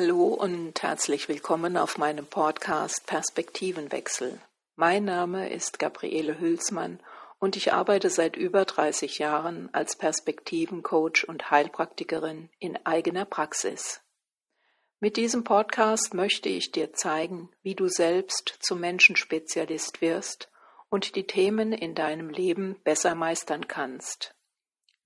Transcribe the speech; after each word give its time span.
Hallo 0.00 0.26
und 0.26 0.80
herzlich 0.80 1.28
willkommen 1.28 1.76
auf 1.76 1.98
meinem 1.98 2.24
Podcast 2.24 3.04
Perspektivenwechsel. 3.08 4.40
Mein 4.76 5.04
Name 5.04 5.50
ist 5.50 5.80
Gabriele 5.80 6.38
Hülsmann 6.38 7.00
und 7.40 7.56
ich 7.56 7.72
arbeite 7.72 8.08
seit 8.08 8.36
über 8.36 8.64
30 8.64 9.18
Jahren 9.18 9.68
als 9.74 9.96
Perspektivencoach 9.96 11.26
und 11.26 11.50
Heilpraktikerin 11.50 12.48
in 12.60 12.78
eigener 12.86 13.24
Praxis. 13.24 14.00
Mit 15.00 15.16
diesem 15.16 15.42
Podcast 15.42 16.14
möchte 16.14 16.48
ich 16.48 16.70
dir 16.70 16.92
zeigen, 16.92 17.50
wie 17.62 17.74
du 17.74 17.88
selbst 17.88 18.56
zum 18.60 18.78
Menschenspezialist 18.78 20.00
wirst 20.00 20.48
und 20.90 21.16
die 21.16 21.26
Themen 21.26 21.72
in 21.72 21.96
deinem 21.96 22.30
Leben 22.30 22.76
besser 22.84 23.16
meistern 23.16 23.66
kannst. 23.66 24.36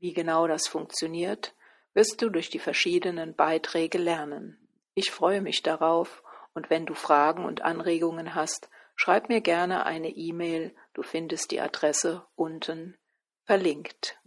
Wie 0.01 0.13
genau 0.13 0.47
das 0.47 0.69
funktioniert, 0.69 1.55
wirst 1.95 2.21
du 2.21 2.29
durch 2.29 2.51
die 2.51 2.59
verschiedenen 2.59 3.35
Beiträge 3.35 3.97
lernen. 3.97 4.62
Ich 4.95 5.10
freue 5.10 5.41
mich 5.41 5.62
darauf 5.62 6.23
und 6.55 6.70
wenn 6.70 6.87
du 6.87 6.95
Fragen 6.95 7.45
und 7.45 7.62
Anregungen 7.62 8.34
hast, 8.34 8.69
schreib 8.95 9.28
mir 9.28 9.41
gerne 9.41 9.87
eine 9.87 10.10
E-Mail, 10.10 10.74
du 10.92 11.02
findest 11.02 11.51
die 11.51 11.60
Adresse 11.60 12.27
unten 12.34 12.98
verlinkt. 13.45 14.20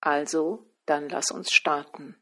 Also, 0.00 0.66
dann 0.86 1.08
lass 1.08 1.30
uns 1.30 1.52
starten. 1.52 2.16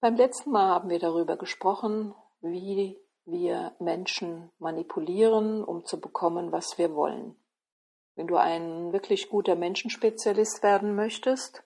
Beim 0.00 0.16
letzten 0.16 0.50
Mal 0.50 0.68
haben 0.68 0.88
wir 0.88 0.98
darüber 0.98 1.36
gesprochen, 1.36 2.14
wie 2.40 2.98
wir 3.24 3.74
Menschen 3.78 4.50
manipulieren, 4.58 5.64
um 5.64 5.84
zu 5.84 6.00
bekommen, 6.00 6.52
was 6.52 6.78
wir 6.78 6.94
wollen. 6.94 7.36
Wenn 8.14 8.26
du 8.26 8.36
ein 8.36 8.92
wirklich 8.92 9.28
guter 9.28 9.56
Menschenspezialist 9.56 10.62
werden 10.62 10.94
möchtest, 10.94 11.62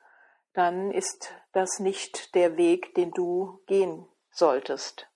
dann 0.52 0.90
ist 0.90 1.32
das 1.52 1.78
nicht 1.78 2.34
der 2.34 2.56
Weg, 2.56 2.94
den 2.94 3.12
du 3.12 3.60
gehen 3.66 4.06
solltest. 4.30 5.06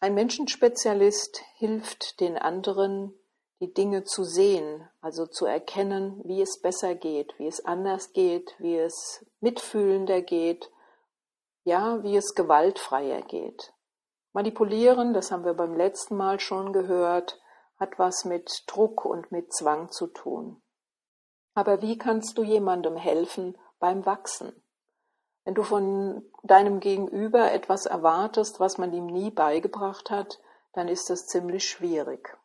Ein 0.00 0.14
Menschenspezialist 0.14 1.42
hilft 1.58 2.20
den 2.20 2.36
anderen, 2.36 3.14
die 3.60 3.72
Dinge 3.72 4.02
zu 4.02 4.24
sehen, 4.24 4.88
also 5.00 5.26
zu 5.26 5.46
erkennen, 5.46 6.20
wie 6.24 6.42
es 6.42 6.60
besser 6.60 6.96
geht, 6.96 7.38
wie 7.38 7.46
es 7.46 7.64
anders 7.64 8.12
geht, 8.12 8.54
wie 8.58 8.76
es 8.76 9.24
mitfühlender 9.40 10.20
geht, 10.20 10.70
ja, 11.62 12.02
wie 12.02 12.16
es 12.16 12.34
gewaltfreier 12.34 13.22
geht. 13.22 13.72
Manipulieren, 14.32 15.14
das 15.14 15.30
haben 15.30 15.44
wir 15.44 15.54
beim 15.54 15.76
letzten 15.76 16.16
Mal 16.16 16.40
schon 16.40 16.72
gehört, 16.72 17.40
hat 17.78 17.98
was 17.98 18.24
mit 18.24 18.64
Druck 18.66 19.04
und 19.04 19.30
mit 19.30 19.52
Zwang 19.52 19.90
zu 19.90 20.06
tun. 20.08 20.61
Aber 21.54 21.82
wie 21.82 21.98
kannst 21.98 22.38
du 22.38 22.42
jemandem 22.42 22.96
helfen 22.96 23.58
beim 23.78 24.06
Wachsen? 24.06 24.52
Wenn 25.44 25.54
du 25.54 25.62
von 25.62 26.24
deinem 26.42 26.80
Gegenüber 26.80 27.52
etwas 27.52 27.86
erwartest, 27.86 28.60
was 28.60 28.78
man 28.78 28.92
ihm 28.92 29.06
nie 29.06 29.30
beigebracht 29.30 30.10
hat, 30.10 30.40
dann 30.72 30.88
ist 30.88 31.10
das 31.10 31.26
ziemlich 31.26 31.68
schwierig. 31.68 32.38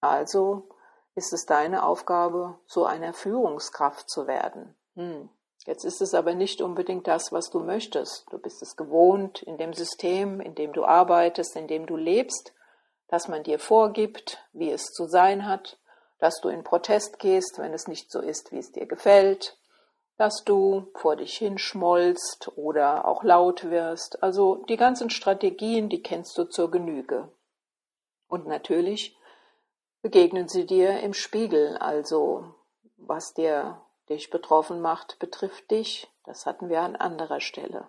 Also 0.00 0.68
ist 1.14 1.32
es 1.32 1.46
deine 1.46 1.84
Aufgabe, 1.84 2.58
so 2.66 2.84
einer 2.84 3.12
Führungskraft 3.12 4.08
zu 4.08 4.26
werden. 4.26 4.74
Hm. 4.94 5.30
Jetzt 5.66 5.84
ist 5.84 6.00
es 6.00 6.14
aber 6.14 6.34
nicht 6.34 6.62
unbedingt 6.62 7.06
das, 7.06 7.32
was 7.32 7.50
du 7.50 7.60
möchtest. 7.60 8.26
Du 8.32 8.38
bist 8.38 8.62
es 8.62 8.76
gewohnt, 8.76 9.42
in 9.42 9.58
dem 9.58 9.74
System, 9.74 10.40
in 10.40 10.54
dem 10.54 10.72
du 10.72 10.84
arbeitest, 10.84 11.54
in 11.54 11.68
dem 11.68 11.86
du 11.86 11.96
lebst, 11.96 12.54
dass 13.08 13.28
man 13.28 13.42
dir 13.42 13.58
vorgibt, 13.58 14.42
wie 14.52 14.70
es 14.70 14.86
zu 14.86 15.06
sein 15.06 15.46
hat, 15.46 15.78
dass 16.20 16.40
du 16.40 16.48
in 16.48 16.62
Protest 16.62 17.18
gehst, 17.18 17.58
wenn 17.58 17.72
es 17.72 17.88
nicht 17.88 18.12
so 18.12 18.20
ist, 18.20 18.52
wie 18.52 18.58
es 18.58 18.72
dir 18.72 18.86
gefällt, 18.86 19.58
dass 20.16 20.44
du 20.44 20.90
vor 20.94 21.16
dich 21.16 21.38
hinschmollst 21.38 22.56
oder 22.56 23.08
auch 23.08 23.24
laut 23.24 23.70
wirst. 23.70 24.22
Also 24.22 24.56
die 24.68 24.76
ganzen 24.76 25.08
Strategien, 25.08 25.88
die 25.88 26.02
kennst 26.02 26.36
du 26.36 26.44
zur 26.44 26.70
Genüge. 26.70 27.32
Und 28.28 28.46
natürlich 28.46 29.16
begegnen 30.02 30.46
sie 30.46 30.66
dir 30.66 31.00
im 31.00 31.14
Spiegel, 31.14 31.78
also 31.78 32.54
was 32.98 33.32
dir 33.32 33.80
dich 34.10 34.28
betroffen 34.28 34.82
macht, 34.82 35.18
betrifft 35.18 35.70
dich. 35.70 36.06
Das 36.24 36.44
hatten 36.44 36.68
wir 36.68 36.82
an 36.82 36.96
anderer 36.96 37.40
Stelle. 37.40 37.88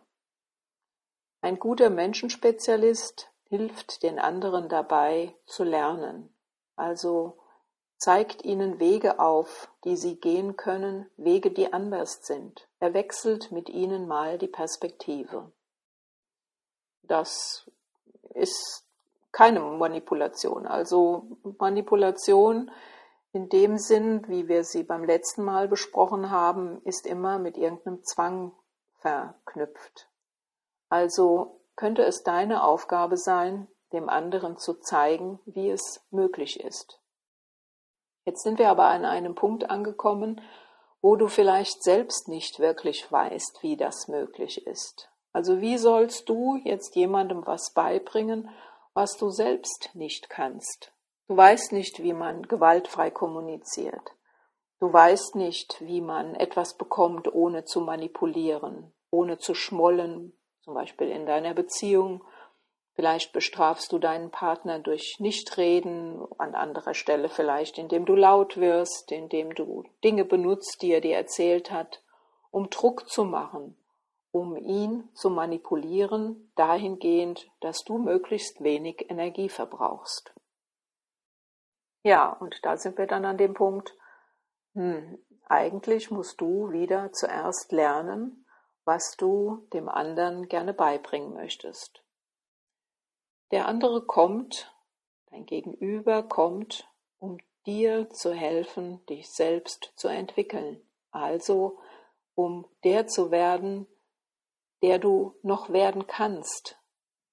Ein 1.42 1.60
guter 1.60 1.90
Menschenspezialist 1.90 3.30
hilft 3.50 4.04
den 4.04 4.20
anderen 4.20 4.70
dabei 4.70 5.36
zu 5.46 5.66
lernen, 5.66 6.34
also 6.78 7.41
zeigt 8.02 8.44
ihnen 8.44 8.80
Wege 8.80 9.20
auf, 9.20 9.70
die 9.84 9.96
sie 9.96 10.16
gehen 10.16 10.58
können, 10.58 11.08
Wege, 11.18 11.52
die 11.52 11.72
anders 11.72 12.22
sind. 12.24 12.68
Er 12.80 12.96
wechselt 12.96 13.52
mit 13.52 13.70
ihnen 13.70 14.08
mal 14.08 14.40
die 14.40 14.48
Perspektive. 14.48 15.52
Das 17.04 17.70
ist 18.34 18.88
keine 19.32 19.60
Manipulation. 19.60 20.66
Also 20.66 21.38
Manipulation 21.60 22.72
in 23.34 23.50
dem 23.50 23.78
Sinn, 23.78 24.28
wie 24.28 24.48
wir 24.48 24.64
sie 24.64 24.82
beim 24.82 25.04
letzten 25.04 25.44
Mal 25.44 25.68
besprochen 25.68 26.32
haben, 26.32 26.82
ist 26.84 27.06
immer 27.06 27.38
mit 27.38 27.56
irgendeinem 27.56 28.04
Zwang 28.04 28.52
verknüpft. 28.98 30.10
Also 30.90 31.62
könnte 31.76 32.04
es 32.04 32.24
deine 32.24 32.64
Aufgabe 32.64 33.16
sein, 33.16 33.68
dem 33.94 34.10
anderen 34.10 34.58
zu 34.58 34.74
zeigen, 34.74 35.40
wie 35.46 35.70
es 35.70 36.04
möglich 36.10 36.60
ist. 36.60 37.01
Jetzt 38.26 38.44
sind 38.44 38.60
wir 38.60 38.70
aber 38.70 38.86
an 38.86 39.06
einem 39.06 39.36
Punkt 39.36 39.70
angekommen, 39.70 40.42
wo 41.02 41.16
du 41.16 41.28
vielleicht 41.28 41.84
selbst 41.84 42.28
nicht 42.28 42.60
wirklich 42.60 43.12
weißt, 43.12 43.64
wie 43.64 43.76
das 43.76 44.08
möglich 44.08 44.66
ist. 44.68 45.10
Also 45.34 45.62
wie 45.62 45.78
sollst 45.78 46.30
du 46.30 46.58
jetzt 46.64 46.96
jemandem 46.96 47.46
was 47.46 47.74
beibringen, 47.74 48.50
was 48.94 49.18
du 49.18 49.30
selbst 49.30 49.90
nicht 49.94 50.30
kannst? 50.30 50.92
Du 51.28 51.38
weißt 51.38 51.72
nicht, 51.72 52.04
wie 52.04 52.14
man 52.14 52.44
gewaltfrei 52.44 53.10
kommuniziert. 53.10 54.12
Du 54.80 54.92
weißt 54.92 55.36
nicht, 55.36 55.80
wie 55.80 56.02
man 56.02 56.36
etwas 56.36 56.76
bekommt, 56.76 57.34
ohne 57.34 57.64
zu 57.66 57.82
manipulieren, 57.82 58.92
ohne 59.12 59.38
zu 59.38 59.54
schmollen, 59.54 60.34
zum 60.62 60.74
Beispiel 60.74 61.10
in 61.10 61.26
deiner 61.26 61.54
Beziehung. 61.54 62.24
Vielleicht 62.94 63.32
bestrafst 63.32 63.92
du 63.94 64.00
deinen 64.00 64.32
Partner 64.32 64.80
durch 64.80 65.18
Nichtreden, 65.20 66.26
an 66.38 66.56
anderer 66.56 66.94
Stelle 66.94 67.30
vielleicht, 67.30 67.78
indem 67.78 68.06
du 68.06 68.16
laut 68.16 68.58
wirst, 68.58 69.12
indem 69.12 69.56
du 69.56 69.86
Dinge 70.04 70.26
benutzt, 70.26 70.82
die 70.82 70.92
er 70.92 71.02
dir 71.02 71.16
erzählt 71.16 71.72
hat, 71.72 72.04
um 72.52 72.70
Druck 72.70 73.08
zu 73.10 73.24
machen, 73.24 73.78
um 74.32 74.58
ihn 74.58 75.10
zu 75.14 75.30
manipulieren, 75.30 76.52
dahingehend, 76.56 77.50
dass 77.62 77.84
du 77.84 77.98
möglichst 77.98 78.62
wenig 78.62 79.10
Energie 79.10 79.50
verbrauchst. 79.50 80.34
Ja, 82.04 82.30
und 82.34 82.66
da 82.66 82.78
sind 82.78 82.98
wir 82.98 83.08
dann 83.08 83.26
an 83.26 83.38
dem 83.38 83.54
Punkt, 83.54 83.96
hm, 84.74 85.18
eigentlich 85.48 86.12
musst 86.12 86.42
du 86.42 86.72
wieder 86.72 87.12
zuerst 87.14 87.72
lernen, 87.72 88.46
was 88.84 89.16
du 89.18 89.68
dem 89.74 89.88
anderen 89.88 90.48
gerne 90.48 90.74
beibringen 90.74 91.34
möchtest. 91.34 92.04
Der 93.52 93.68
andere 93.68 94.02
kommt, 94.02 94.74
dein 95.30 95.46
Gegenüber 95.46 96.24
kommt, 96.24 96.90
um 97.20 97.38
dir 97.66 98.10
zu 98.10 98.34
helfen, 98.34 99.06
dich 99.08 99.30
selbst 99.30 99.92
zu 99.96 100.08
entwickeln. 100.08 100.82
Also, 101.12 101.80
um 102.34 102.66
der 102.84 103.08
zu 103.08 103.30
werden, 103.30 103.88
der 104.82 105.00
du 105.00 105.36
noch 105.44 105.70
werden 105.70 106.08
kannst. 106.08 106.78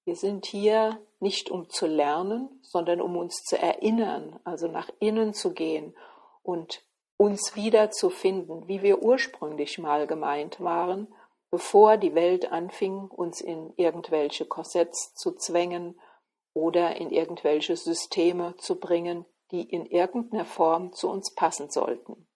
Wir 0.03 0.15
sind 0.15 0.45
hier 0.45 0.99
nicht 1.19 1.49
um 1.49 1.69
zu 1.69 1.87
lernen, 1.87 2.59
sondern 2.63 3.01
um 3.01 3.15
uns 3.15 3.43
zu 3.43 3.57
erinnern, 3.57 4.39
also 4.43 4.67
nach 4.67 4.89
innen 4.99 5.33
zu 5.33 5.53
gehen 5.53 5.95
und 6.43 6.83
uns 7.17 7.55
wieder 7.55 7.91
zu 7.91 8.09
finden, 8.09 8.67
wie 8.67 8.81
wir 8.81 9.01
ursprünglich 9.01 9.77
mal 9.77 10.05
gemeint 10.07 10.59
waren, 10.61 11.13
bevor 11.49 11.97
die 11.97 12.13
Welt 12.13 12.51
anfing, 12.51 13.07
uns 13.07 13.41
in 13.41 13.73
irgendwelche 13.75 14.45
Korsetts 14.45 15.13
zu 15.15 15.31
zwängen 15.33 15.99
oder 16.53 16.95
in 16.97 17.11
irgendwelche 17.11 17.75
Systeme 17.75 18.55
zu 18.57 18.79
bringen, 18.79 19.25
die 19.51 19.61
in 19.61 19.85
irgendeiner 19.85 20.45
Form 20.45 20.93
zu 20.93 21.09
uns 21.09 21.33
passen 21.33 21.69
sollten. 21.69 22.27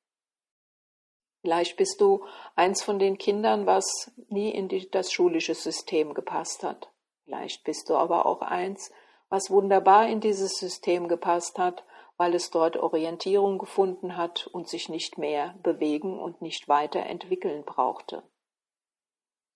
Vielleicht 1.42 1.76
bist 1.76 2.00
du 2.00 2.26
eins 2.56 2.82
von 2.82 3.00
den 3.00 3.18
Kindern, 3.18 3.66
was 3.66 4.12
nie 4.30 4.50
in 4.50 4.70
die, 4.70 4.90
das 4.90 5.12
schulische 5.12 5.56
System 5.56 6.14
gepasst 6.14 6.64
hat. 6.64 6.90
Vielleicht 7.26 7.64
bist 7.66 7.90
du 7.90 7.96
aber 7.96 8.26
auch 8.26 8.42
eins, 8.42 8.92
was 9.30 9.50
wunderbar 9.50 10.08
in 10.08 10.22
dieses 10.22 10.54
System 10.54 11.08
gepasst 11.08 11.58
hat, 11.58 11.84
weil 12.18 12.36
es 12.36 12.52
dort 12.52 12.78
Orientierung 12.78 13.58
gefunden 13.58 14.16
hat 14.16 14.48
und 14.48 14.70
sich 14.70 14.88
nicht 14.88 15.18
mehr 15.18 15.56
bewegen 15.64 16.20
und 16.20 16.42
nicht 16.42 16.70
weiterentwickeln 16.70 17.64
brauchte. 17.66 18.24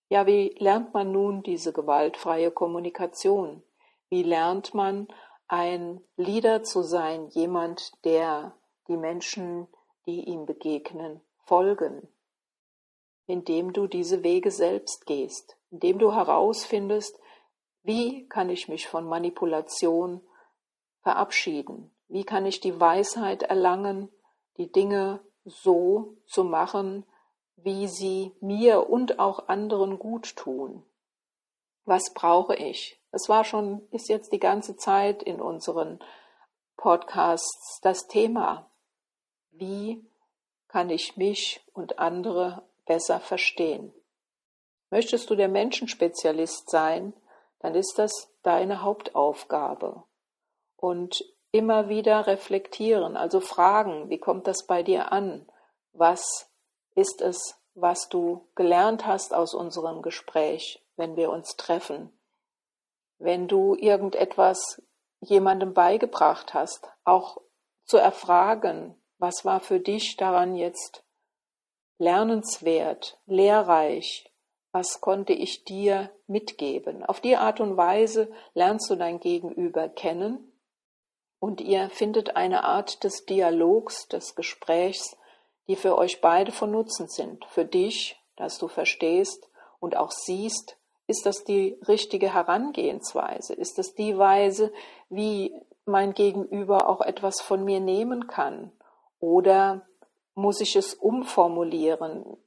Ja, 0.09 0.25
wie 0.25 0.55
lernt 0.57 0.93
man 0.93 1.11
nun 1.11 1.43
diese 1.43 1.73
gewaltfreie 1.73 2.51
Kommunikation? 2.51 3.63
Wie 4.09 4.23
lernt 4.23 4.73
man 4.73 5.07
ein 5.47 6.01
Leader 6.15 6.63
zu 6.63 6.81
sein, 6.81 7.27
jemand, 7.27 7.91
der 8.03 8.55
die 8.87 8.97
Menschen, 8.97 9.67
die 10.05 10.25
ihm 10.25 10.45
begegnen, 10.45 11.21
folgen? 11.45 12.07
indem 13.27 13.73
du 13.73 13.87
diese 13.87 14.23
Wege 14.23 14.51
selbst 14.51 15.05
gehst, 15.05 15.57
indem 15.69 15.99
du 15.99 16.13
herausfindest, 16.13 17.19
wie 17.83 18.27
kann 18.27 18.49
ich 18.49 18.69
mich 18.69 18.87
von 18.87 19.05
Manipulation 19.05 20.21
verabschieden, 21.01 21.91
wie 22.07 22.23
kann 22.23 22.45
ich 22.45 22.61
die 22.61 22.79
Weisheit 22.79 23.43
erlangen, 23.43 24.09
die 24.57 24.71
Dinge 24.71 25.19
so 25.43 26.17
zu 26.25 26.43
machen, 26.43 27.05
wie 27.57 27.87
sie 27.87 28.33
mir 28.39 28.89
und 28.89 29.19
auch 29.19 29.47
anderen 29.49 29.99
gut 29.99 30.35
tun. 30.35 30.83
Was 31.87 32.13
brauche 32.13 32.53
ich? 32.53 32.99
Es 33.13 33.29
war 33.29 33.45
schon, 33.45 33.87
ist 33.91 34.09
jetzt 34.09 34.33
die 34.33 34.41
ganze 34.41 34.75
Zeit 34.75 35.23
in 35.23 35.39
unseren 35.39 35.99
Podcasts 36.75 37.79
das 37.81 38.07
Thema. 38.07 38.69
Wie 39.51 40.05
kann 40.67 40.89
ich 40.89 41.15
mich 41.15 41.61
und 41.71 41.97
andere 41.97 42.63
besser 42.85 43.21
verstehen? 43.21 43.93
Möchtest 44.89 45.29
du 45.29 45.35
der 45.35 45.47
Menschenspezialist 45.47 46.69
sein, 46.69 47.13
dann 47.59 47.73
ist 47.73 47.93
das 47.97 48.33
deine 48.43 48.81
Hauptaufgabe. 48.81 50.03
Und 50.75 51.23
immer 51.53 51.87
wieder 51.87 52.27
reflektieren, 52.27 53.15
also 53.15 53.39
fragen, 53.39 54.09
wie 54.09 54.19
kommt 54.19 54.45
das 54.47 54.67
bei 54.67 54.83
dir 54.83 55.13
an? 55.13 55.47
Was 55.93 56.51
ist 56.95 57.21
es, 57.21 57.57
was 57.75 58.09
du 58.09 58.45
gelernt 58.55 59.05
hast 59.05 59.33
aus 59.33 59.53
unserem 59.53 60.01
Gespräch, 60.01 60.83
wenn 60.97 61.15
wir 61.15 61.29
uns 61.31 61.55
treffen? 61.55 62.11
Wenn 63.19 63.47
du 63.47 63.75
irgendetwas 63.75 64.81
jemandem 65.21 65.73
beigebracht 65.73 66.53
hast, 66.53 66.89
auch 67.03 67.37
zu 67.85 67.97
erfragen, 67.97 69.01
was 69.17 69.45
war 69.45 69.59
für 69.59 69.79
dich 69.79 70.17
daran 70.17 70.55
jetzt 70.55 71.03
lernenswert, 71.97 73.19
lehrreich, 73.25 74.31
was 74.71 75.01
konnte 75.01 75.33
ich 75.33 75.63
dir 75.63 76.11
mitgeben. 76.27 77.03
Auf 77.03 77.19
die 77.19 77.35
Art 77.35 77.59
und 77.59 77.77
Weise 77.77 78.31
lernst 78.53 78.89
du 78.89 78.95
dein 78.95 79.19
Gegenüber 79.19 79.89
kennen 79.89 80.51
und 81.39 81.61
ihr 81.61 81.89
findet 81.89 82.35
eine 82.35 82.63
Art 82.63 83.03
des 83.03 83.25
Dialogs, 83.25 84.07
des 84.07 84.35
Gesprächs, 84.35 85.17
die 85.67 85.75
für 85.75 85.97
euch 85.97 86.21
beide 86.21 86.51
von 86.51 86.71
Nutzen 86.71 87.07
sind. 87.07 87.45
Für 87.45 87.65
dich, 87.65 88.21
dass 88.35 88.57
du 88.57 88.67
verstehst 88.67 89.49
und 89.79 89.95
auch 89.95 90.11
siehst, 90.11 90.77
ist 91.07 91.25
das 91.25 91.45
die 91.45 91.79
richtige 91.87 92.33
Herangehensweise? 92.33 93.53
Ist 93.53 93.77
das 93.77 93.95
die 93.95 94.17
Weise, 94.17 94.73
wie 95.09 95.53
mein 95.85 96.13
Gegenüber 96.13 96.89
auch 96.89 97.01
etwas 97.01 97.41
von 97.41 97.63
mir 97.63 97.79
nehmen 97.79 98.27
kann? 98.27 98.71
Oder 99.19 99.87
muss 100.35 100.59
ich 100.59 100.75
es 100.75 100.93
umformulieren, 100.93 102.37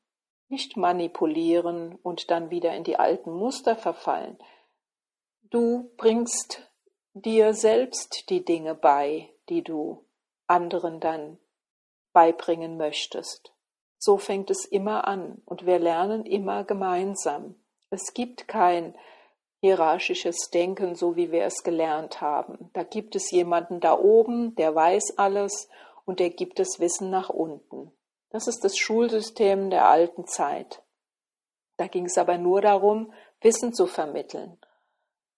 nicht 0.48 0.76
manipulieren 0.76 1.98
und 2.02 2.30
dann 2.30 2.50
wieder 2.50 2.74
in 2.74 2.84
die 2.84 2.96
alten 2.96 3.32
Muster 3.32 3.76
verfallen? 3.76 4.38
Du 5.42 5.90
bringst 5.96 6.70
dir 7.14 7.54
selbst 7.54 8.30
die 8.30 8.44
Dinge 8.44 8.74
bei, 8.74 9.30
die 9.48 9.62
du 9.62 10.04
anderen 10.46 11.00
dann 11.00 11.38
beibringen 12.12 12.76
möchtest. 12.76 13.52
So 13.98 14.18
fängt 14.18 14.50
es 14.50 14.64
immer 14.64 15.06
an 15.06 15.42
und 15.44 15.66
wir 15.66 15.78
lernen 15.78 16.24
immer 16.24 16.64
gemeinsam. 16.64 17.59
Es 17.90 18.14
gibt 18.14 18.46
kein 18.46 18.94
hierarchisches 19.60 20.50
Denken, 20.50 20.94
so 20.94 21.16
wie 21.16 21.32
wir 21.32 21.44
es 21.44 21.62
gelernt 21.62 22.20
haben. 22.20 22.70
Da 22.72 22.82
gibt 22.82 23.14
es 23.16 23.30
jemanden 23.30 23.80
da 23.80 23.98
oben, 23.98 24.54
der 24.54 24.74
weiß 24.74 25.18
alles 25.18 25.68
und 26.04 26.20
der 26.20 26.30
gibt 26.30 26.58
das 26.58 26.80
Wissen 26.80 27.10
nach 27.10 27.28
unten. 27.28 27.92
Das 28.30 28.46
ist 28.46 28.64
das 28.64 28.78
Schulsystem 28.78 29.70
der 29.70 29.88
alten 29.88 30.26
Zeit. 30.26 30.82
Da 31.76 31.88
ging 31.88 32.06
es 32.06 32.16
aber 32.16 32.38
nur 32.38 32.60
darum, 32.60 33.12
Wissen 33.40 33.74
zu 33.74 33.86
vermitteln. 33.86 34.58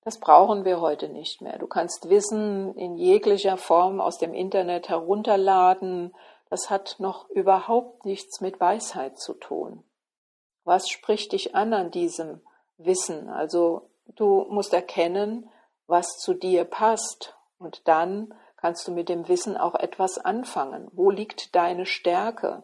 Das 0.04 0.18
brauchen 0.18 0.64
wir 0.64 0.80
heute 0.80 1.08
nicht 1.08 1.40
mehr. 1.40 1.58
Du 1.58 1.66
kannst 1.66 2.08
Wissen 2.10 2.74
in 2.76 2.96
jeglicher 2.96 3.56
Form 3.56 4.00
aus 4.00 4.18
dem 4.18 4.34
Internet 4.34 4.88
herunterladen. 4.88 6.14
Das 6.50 6.70
hat 6.70 6.96
noch 6.98 7.30
überhaupt 7.30 8.04
nichts 8.04 8.40
mit 8.40 8.60
Weisheit 8.60 9.18
zu 9.18 9.34
tun. 9.34 9.84
Was 10.64 10.88
spricht 10.88 11.32
dich 11.32 11.54
an 11.54 11.74
an 11.74 11.90
diesem 11.90 12.40
Wissen? 12.78 13.28
Also 13.28 13.90
du 14.06 14.46
musst 14.48 14.72
erkennen, 14.72 15.50
was 15.86 16.18
zu 16.18 16.34
dir 16.34 16.64
passt 16.64 17.36
und 17.58 17.86
dann 17.88 18.34
kannst 18.56 18.86
du 18.86 18.92
mit 18.92 19.08
dem 19.08 19.28
Wissen 19.28 19.56
auch 19.56 19.74
etwas 19.74 20.18
anfangen. 20.18 20.88
Wo 20.92 21.10
liegt 21.10 21.54
deine 21.54 21.84
Stärke? 21.84 22.62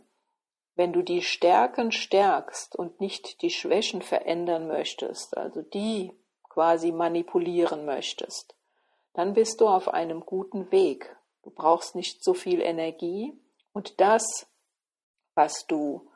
Wenn 0.76 0.92
du 0.92 1.02
die 1.02 1.22
Stärken 1.22 1.90
stärkst 1.90 2.76
und 2.76 3.00
nicht 3.00 3.42
die 3.42 3.50
Schwächen 3.50 4.00
verändern 4.00 4.68
möchtest, 4.68 5.36
also 5.36 5.60
die 5.60 6.12
quasi 6.44 6.92
manipulieren 6.92 7.84
möchtest, 7.84 8.54
dann 9.14 9.34
bist 9.34 9.60
du 9.60 9.66
auf 9.66 9.88
einem 9.88 10.24
guten 10.24 10.70
Weg. 10.70 11.16
Du 11.42 11.50
brauchst 11.50 11.96
nicht 11.96 12.22
so 12.22 12.32
viel 12.32 12.60
Energie 12.60 13.36
und 13.72 14.00
das, 14.00 14.46
was 15.34 15.66
du 15.66 16.08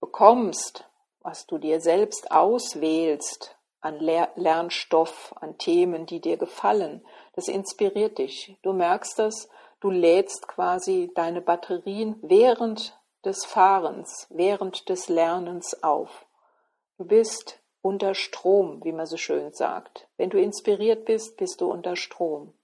bekommst, 0.00 0.88
was 1.22 1.46
du 1.46 1.58
dir 1.58 1.80
selbst 1.80 2.30
auswählst 2.30 3.56
an 3.80 3.98
Lernstoff, 3.98 5.34
an 5.40 5.58
Themen, 5.58 6.06
die 6.06 6.20
dir 6.20 6.36
gefallen, 6.36 7.04
das 7.34 7.48
inspiriert 7.48 8.18
dich. 8.18 8.56
Du 8.62 8.72
merkst 8.72 9.18
das, 9.18 9.48
du 9.80 9.90
lädst 9.90 10.46
quasi 10.46 11.10
deine 11.14 11.40
Batterien 11.40 12.16
während 12.22 12.96
des 13.24 13.44
Fahrens, 13.44 14.26
während 14.30 14.88
des 14.88 15.08
Lernens 15.08 15.82
auf. 15.82 16.26
Du 16.96 17.04
bist 17.04 17.60
unter 17.80 18.14
Strom, 18.14 18.84
wie 18.84 18.92
man 18.92 19.06
so 19.06 19.16
schön 19.16 19.52
sagt. 19.52 20.08
Wenn 20.16 20.30
du 20.30 20.40
inspiriert 20.40 21.04
bist, 21.04 21.36
bist 21.36 21.60
du 21.60 21.70
unter 21.70 21.96
Strom. 21.96 22.54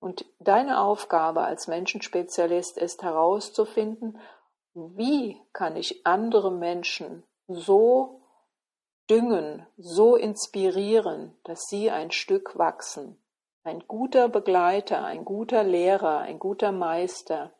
Und 0.00 0.24
deine 0.38 0.80
Aufgabe 0.80 1.42
als 1.42 1.66
Menschenspezialist 1.66 2.78
ist 2.78 3.02
herauszufinden, 3.02 4.18
wie 4.74 5.40
kann 5.52 5.76
ich 5.76 6.06
andere 6.06 6.50
Menschen 6.50 7.22
so 7.48 8.22
düngen, 9.08 9.66
so 9.76 10.16
inspirieren, 10.16 11.36
dass 11.44 11.66
sie 11.68 11.90
ein 11.90 12.10
Stück 12.10 12.58
wachsen. 12.58 13.18
Ein 13.62 13.80
guter 13.86 14.28
Begleiter, 14.28 15.04
ein 15.04 15.24
guter 15.24 15.64
Lehrer, 15.64 16.18
ein 16.18 16.38
guter 16.38 16.72
Meister 16.72 17.52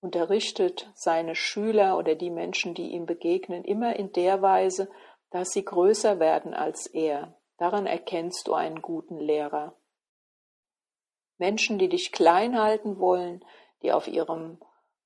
unterrichtet 0.00 0.90
seine 0.94 1.34
Schüler 1.34 1.98
oder 1.98 2.14
die 2.14 2.30
Menschen, 2.30 2.74
die 2.74 2.92
ihm 2.92 3.06
begegnen, 3.06 3.64
immer 3.64 3.96
in 3.96 4.12
der 4.12 4.42
Weise, 4.42 4.88
dass 5.30 5.50
sie 5.50 5.64
größer 5.64 6.20
werden 6.20 6.54
als 6.54 6.86
er. 6.86 7.34
Daran 7.58 7.86
erkennst 7.86 8.46
du 8.46 8.54
einen 8.54 8.80
guten 8.80 9.18
Lehrer. 9.18 9.74
Menschen, 11.38 11.78
die 11.78 11.88
dich 11.88 12.12
klein 12.12 12.60
halten 12.60 12.98
wollen, 12.98 13.44
die 13.82 13.92
auf 13.92 14.08
ihrem 14.08 14.58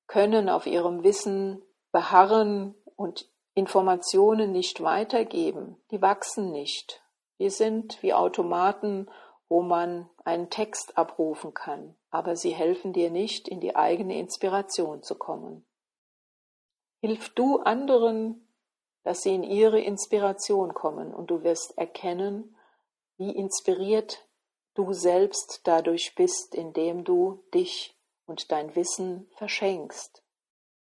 Können, 0.07 0.49
auf 0.49 0.67
ihrem 0.67 1.03
Wissen 1.03 1.63
beharren 1.91 2.75
und 2.95 3.32
Informationen 3.55 4.51
nicht 4.51 4.81
weitergeben, 4.81 5.77
die 5.91 6.01
wachsen 6.01 6.51
nicht. 6.51 7.03
Wir 7.37 7.51
sind 7.51 8.01
wie 8.01 8.13
Automaten, 8.13 9.09
wo 9.47 9.61
man 9.61 10.09
einen 10.23 10.49
Text 10.49 10.97
abrufen 10.97 11.53
kann, 11.53 11.95
aber 12.09 12.35
sie 12.35 12.51
helfen 12.51 12.93
dir 12.93 13.11
nicht, 13.11 13.47
in 13.47 13.59
die 13.59 13.75
eigene 13.75 14.17
Inspiration 14.17 15.03
zu 15.03 15.15
kommen. 15.15 15.65
Hilf 17.01 17.29
du 17.29 17.59
anderen, 17.59 18.47
dass 19.03 19.21
sie 19.21 19.35
in 19.35 19.43
ihre 19.43 19.79
Inspiration 19.79 20.73
kommen 20.73 21.13
und 21.13 21.29
du 21.29 21.43
wirst 21.43 21.77
erkennen, 21.77 22.55
wie 23.17 23.31
inspiriert 23.31 24.27
du 24.73 24.93
selbst 24.93 25.61
dadurch 25.65 26.15
bist, 26.15 26.55
indem 26.55 27.03
du 27.03 27.43
dich 27.53 27.99
und 28.25 28.51
dein 28.51 28.75
Wissen 28.75 29.29
verschenkst. 29.35 30.23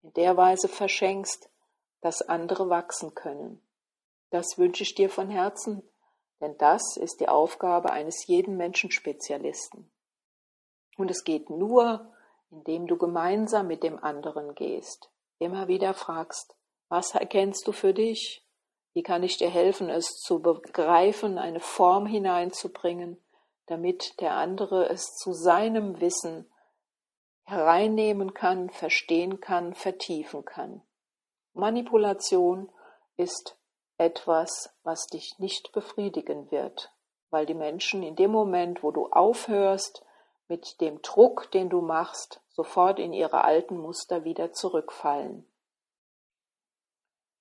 In 0.03 0.13
der 0.13 0.37
Weise 0.37 0.69
verschenkst, 0.69 1.49
dass 2.03 2.21
andere 2.21 2.69
wachsen 2.69 3.15
können. 3.15 3.63
Das 4.29 4.59
wünsche 4.59 4.83
ich 4.83 4.95
dir 4.95 5.09
von 5.09 5.31
Herzen, 5.31 5.83
denn 6.41 6.59
das 6.59 6.97
ist 6.99 7.21
die 7.21 7.29
Aufgabe 7.29 7.91
eines 7.91 8.27
jeden 8.27 8.57
Menschenspezialisten. 8.57 9.91
Und 10.99 11.11
es 11.11 11.25
geht 11.25 11.49
nur, 11.49 12.13
indem 12.51 12.87
du 12.87 12.99
gemeinsam 12.99 13.67
mit 13.69 13.83
dem 13.83 13.99
anderen 14.03 14.55
gehst, 14.55 15.11
immer 15.39 15.69
wieder 15.69 15.95
fragst, 15.95 16.55
was 16.89 17.15
erkennst 17.15 17.67
du 17.67 17.73
für 17.73 17.95
dich? 17.95 18.47
Wie 18.93 19.03
kann 19.03 19.23
ich 19.23 19.39
dir 19.39 19.49
helfen, 19.49 19.89
es 19.89 20.19
zu 20.19 20.43
begreifen, 20.43 21.39
eine 21.39 21.61
Form 21.61 22.05
hineinzubringen, 22.05 23.17
damit 23.67 24.21
der 24.21 24.35
andere 24.35 24.91
es 24.91 25.15
zu 25.15 25.33
seinem 25.33 26.01
Wissen 26.01 26.53
hereinnehmen 27.45 28.35
kann, 28.35 28.71
verstehen 28.71 29.41
kann, 29.41 29.75
vertiefen 29.75 30.45
kann. 30.45 30.83
Manipulation 31.55 32.73
ist 33.17 33.59
etwas, 33.99 34.75
was 34.83 35.07
dich 35.07 35.39
nicht 35.39 35.73
befriedigen 35.73 36.51
wird, 36.51 36.93
weil 37.31 37.47
die 37.47 37.55
Menschen 37.55 38.03
in 38.03 38.17
dem 38.17 38.31
Moment, 38.31 38.83
wo 38.83 38.91
du 38.91 39.09
aufhörst 39.09 40.05
mit 40.49 40.81
dem 40.81 41.03
Druck, 41.03 41.51
den 41.51 41.69
du 41.69 41.81
machst, 41.81 42.41
sofort 42.49 42.99
in 42.99 43.13
ihre 43.13 43.45
alten 43.45 43.79
Muster 43.79 44.25
wieder 44.25 44.53
zurückfallen. 44.53 45.47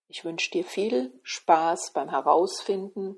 Ich 0.07 0.25
wünsche 0.25 0.51
dir 0.51 0.65
viel 0.65 1.17
Spaß 1.23 1.91
beim 1.93 2.09
Herausfinden, 2.09 3.17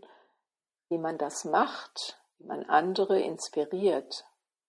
wie 0.89 0.99
man 0.99 1.17
das 1.17 1.43
macht, 1.43 2.19
wie 2.37 2.45
man 2.45 2.63
andere 2.65 3.19
inspiriert. 3.19 4.25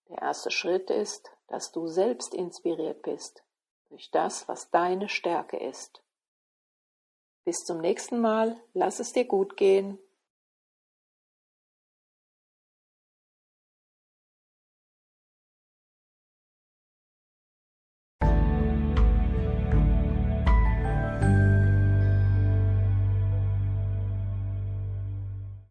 Der 0.08 0.22
erste 0.22 0.50
Schritt 0.50 0.90
ist, 0.90 1.30
dass 1.48 1.70
du 1.70 1.86
selbst 1.86 2.34
inspiriert 2.34 3.02
bist 3.02 3.42
durch 3.90 4.10
das, 4.10 4.48
was 4.48 4.70
deine 4.70 5.08
Stärke 5.08 5.58
ist. 5.58 6.03
Bis 7.44 7.64
zum 7.64 7.78
nächsten 7.78 8.20
Mal, 8.20 8.56
lass 8.72 9.00
es 9.00 9.12
dir 9.12 9.26
gut 9.26 9.56
gehen 9.58 9.98